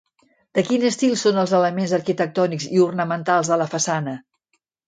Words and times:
De 0.59 0.63
quin 0.69 0.85
estil 0.89 1.13
són 1.25 1.37
els 1.41 1.53
elements 1.59 1.93
arquitectònics 1.99 2.67
i 2.79 2.83
ornamentals 2.89 3.55
de 3.55 3.63
la 3.65 3.73
façana? 3.75 4.19